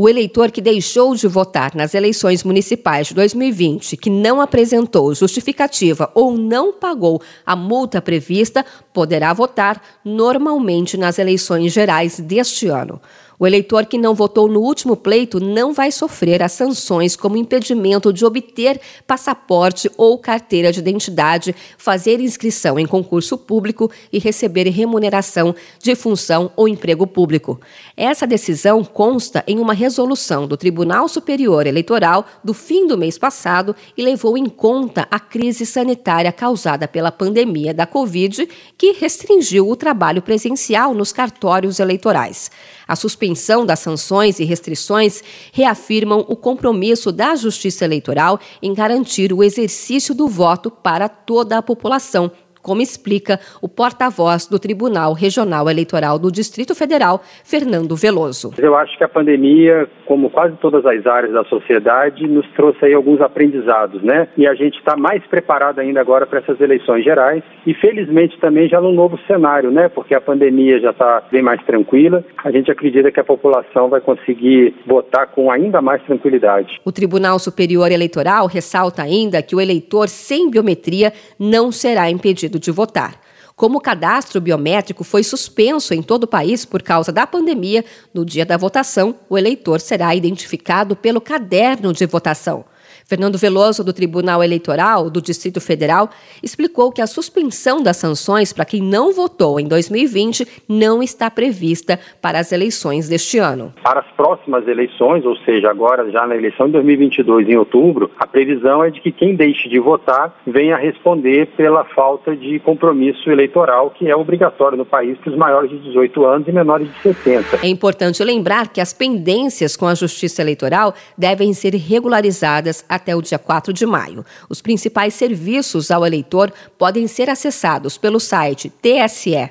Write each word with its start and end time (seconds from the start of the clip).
O 0.00 0.08
eleitor 0.08 0.52
que 0.52 0.60
deixou 0.60 1.12
de 1.16 1.26
votar 1.26 1.74
nas 1.74 1.92
eleições 1.92 2.44
municipais 2.44 3.08
de 3.08 3.14
2020, 3.14 3.96
que 3.96 4.08
não 4.08 4.40
apresentou 4.40 5.12
justificativa 5.12 6.08
ou 6.14 6.38
não 6.38 6.72
pagou 6.72 7.20
a 7.44 7.56
multa 7.56 8.00
prevista, 8.00 8.64
poderá 8.92 9.32
votar 9.32 9.82
normalmente 10.04 10.96
nas 10.96 11.18
eleições 11.18 11.72
gerais 11.72 12.20
deste 12.20 12.68
ano. 12.68 13.00
O 13.40 13.46
eleitor 13.46 13.86
que 13.86 13.96
não 13.96 14.16
votou 14.16 14.48
no 14.48 14.60
último 14.60 14.96
pleito 14.96 15.38
não 15.38 15.72
vai 15.72 15.92
sofrer 15.92 16.42
as 16.42 16.50
sanções 16.50 17.14
como 17.14 17.36
impedimento 17.36 18.12
de 18.12 18.24
obter 18.24 18.80
passaporte 19.06 19.88
ou 19.96 20.18
carteira 20.18 20.72
de 20.72 20.80
identidade, 20.80 21.54
fazer 21.76 22.18
inscrição 22.18 22.80
em 22.80 22.86
concurso 22.86 23.38
público 23.38 23.88
e 24.12 24.18
receber 24.18 24.68
remuneração 24.70 25.54
de 25.80 25.94
função 25.94 26.50
ou 26.56 26.66
emprego 26.66 27.06
público. 27.06 27.60
Essa 27.96 28.26
decisão 28.26 28.82
consta 28.82 29.44
em 29.46 29.60
uma 29.60 29.72
resolução 29.72 30.48
do 30.48 30.56
Tribunal 30.56 31.06
Superior 31.06 31.64
Eleitoral 31.64 32.26
do 32.42 32.52
fim 32.52 32.88
do 32.88 32.98
mês 32.98 33.16
passado 33.16 33.76
e 33.96 34.02
levou 34.02 34.36
em 34.36 34.46
conta 34.46 35.06
a 35.08 35.20
crise 35.20 35.64
sanitária 35.64 36.32
causada 36.32 36.88
pela 36.88 37.12
pandemia 37.12 37.72
da 37.72 37.86
Covid, 37.86 38.48
que 38.76 38.92
restringiu 38.94 39.68
o 39.68 39.76
trabalho 39.76 40.22
presencial 40.22 40.92
nos 40.92 41.12
cartórios 41.12 41.78
eleitorais. 41.78 42.50
A 42.86 42.96
suspensão 42.96 43.27
das 43.66 43.80
sanções 43.80 44.38
e 44.38 44.44
restrições 44.44 45.22
reafirmam 45.52 46.24
o 46.28 46.36
compromisso 46.36 47.10
da 47.10 47.34
Justiça 47.34 47.84
Eleitoral 47.84 48.38
em 48.62 48.74
garantir 48.74 49.32
o 49.32 49.42
exercício 49.42 50.14
do 50.14 50.28
voto 50.28 50.70
para 50.70 51.08
toda 51.08 51.58
a 51.58 51.62
população 51.62 52.30
como 52.62 52.82
explica 52.82 53.38
o 53.60 53.68
porta-voz 53.68 54.46
do 54.46 54.58
Tribunal 54.58 55.12
Regional 55.12 55.68
Eleitoral 55.68 56.18
do 56.18 56.30
Distrito 56.30 56.74
Federal, 56.74 57.20
Fernando 57.44 57.94
Veloso. 57.94 58.52
Eu 58.58 58.76
acho 58.76 58.96
que 58.96 59.04
a 59.04 59.08
pandemia, 59.08 59.88
como 60.06 60.30
quase 60.30 60.56
todas 60.56 60.84
as 60.86 61.06
áreas 61.06 61.32
da 61.32 61.44
sociedade, 61.44 62.26
nos 62.26 62.46
trouxe 62.52 62.84
aí 62.84 62.94
alguns 62.94 63.20
aprendizados, 63.20 64.02
né? 64.02 64.28
E 64.36 64.46
a 64.46 64.54
gente 64.54 64.78
está 64.78 64.96
mais 64.96 65.22
preparado 65.26 65.80
ainda 65.80 66.00
agora 66.00 66.26
para 66.26 66.38
essas 66.40 66.60
eleições 66.60 67.04
gerais 67.04 67.42
e 67.66 67.74
felizmente 67.74 68.38
também 68.40 68.68
já 68.68 68.80
no 68.80 68.92
novo 68.92 69.18
cenário, 69.26 69.70
né? 69.70 69.88
Porque 69.88 70.14
a 70.14 70.20
pandemia 70.20 70.80
já 70.80 70.90
está 70.90 71.22
bem 71.30 71.42
mais 71.42 71.62
tranquila. 71.64 72.24
A 72.44 72.50
gente 72.50 72.70
acredita 72.70 73.10
que 73.10 73.20
a 73.20 73.24
população 73.24 73.88
vai 73.88 74.00
conseguir 74.00 74.74
votar 74.86 75.26
com 75.28 75.50
ainda 75.50 75.82
mais 75.82 76.02
tranquilidade. 76.02 76.80
O 76.84 76.92
Tribunal 76.92 77.38
Superior 77.38 77.92
Eleitoral 77.92 78.46
ressalta 78.46 79.02
ainda 79.02 79.42
que 79.42 79.54
o 79.54 79.60
eleitor 79.60 80.08
sem 80.08 80.50
biometria 80.50 81.12
não 81.38 81.70
será 81.70 82.10
impedido 82.10 82.47
impedido 82.48 82.58
de 82.58 82.70
votar. 82.70 83.20
Como 83.54 83.78
o 83.78 83.80
cadastro 83.80 84.40
biométrico 84.40 85.04
foi 85.04 85.22
suspenso 85.22 85.92
em 85.92 86.02
todo 86.02 86.24
o 86.24 86.28
país 86.28 86.64
por 86.64 86.82
causa 86.82 87.12
da 87.12 87.26
pandemia, 87.26 87.84
no 88.14 88.24
dia 88.24 88.46
da 88.46 88.56
votação, 88.56 89.16
o 89.28 89.36
eleitor 89.36 89.80
será 89.80 90.14
identificado 90.14 90.96
pelo 90.96 91.20
caderno 91.20 91.92
de 91.92 92.06
votação. 92.06 92.64
Fernando 93.06 93.38
Veloso, 93.38 93.84
do 93.84 93.92
Tribunal 93.92 94.42
Eleitoral 94.42 95.10
do 95.10 95.20
Distrito 95.20 95.60
Federal, 95.60 96.10
explicou 96.42 96.92
que 96.92 97.00
a 97.00 97.06
suspensão 97.06 97.82
das 97.82 97.96
sanções 97.96 98.52
para 98.52 98.64
quem 98.64 98.82
não 98.82 99.12
votou 99.12 99.58
em 99.58 99.66
2020 99.66 100.46
não 100.68 101.02
está 101.02 101.30
prevista 101.30 101.98
para 102.20 102.38
as 102.38 102.52
eleições 102.52 103.08
deste 103.08 103.38
ano. 103.38 103.72
Para 103.82 104.00
as 104.00 104.06
próximas 104.16 104.66
eleições, 104.66 105.24
ou 105.24 105.36
seja, 105.38 105.70
agora 105.70 106.10
já 106.10 106.26
na 106.26 106.36
eleição 106.36 106.66
de 106.66 106.72
2022, 106.72 107.48
em 107.48 107.56
outubro, 107.56 108.10
a 108.18 108.26
previsão 108.26 108.84
é 108.84 108.90
de 108.90 109.00
que 109.00 109.12
quem 109.12 109.34
deixe 109.34 109.68
de 109.68 109.78
votar 109.78 110.34
venha 110.46 110.76
responder 110.76 111.46
pela 111.56 111.84
falta 111.84 112.36
de 112.36 112.58
compromisso 112.60 113.30
eleitoral, 113.30 113.90
que 113.90 114.08
é 114.08 114.16
obrigatório 114.16 114.76
no 114.76 114.84
país 114.84 115.16
para 115.18 115.30
os 115.30 115.36
maiores 115.36 115.70
de 115.70 115.78
18 115.78 116.24
anos 116.24 116.48
e 116.48 116.52
menores 116.52 116.88
de 116.88 116.98
60. 117.00 117.58
É 117.62 117.68
importante 117.68 118.22
lembrar 118.22 118.68
que 118.68 118.80
as 118.80 118.92
pendências 118.92 119.76
com 119.76 119.86
a 119.86 119.94
Justiça 119.94 120.42
Eleitoral 120.42 120.94
devem 121.16 121.52
ser 121.52 121.74
regularizadas 121.74 122.77
até 122.88 123.14
o 123.14 123.22
dia 123.22 123.38
4 123.38 123.72
de 123.72 123.86
maio. 123.86 124.24
Os 124.48 124.60
principais 124.60 125.14
serviços 125.14 125.90
ao 125.90 126.04
eleitor 126.04 126.52
podem 126.76 127.06
ser 127.06 127.30
acessados 127.30 127.96
pelo 127.96 128.20
site 128.20 128.70
tse.jus.br, 128.82 129.42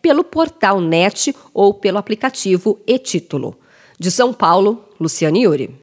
pelo 0.00 0.24
portal 0.24 0.80
NET 0.80 1.34
ou 1.52 1.74
pelo 1.74 1.98
aplicativo 1.98 2.78
e-Título. 2.86 3.58
De 3.98 4.10
São 4.10 4.32
Paulo, 4.32 4.84
Luciane 4.98 5.42
Yuri. 5.44 5.78